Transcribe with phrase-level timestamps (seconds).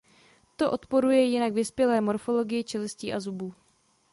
[0.55, 3.53] To odporuje jinak vyspělé morfologii čelistí a zubů.